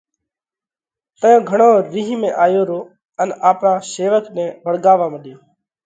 [1.19, 2.79] تئيون گھڻو رِينه ۾ آيو رو
[3.21, 5.37] ان آپرا شيوَڪ نئہ وۯڳاوَوا مڏيو: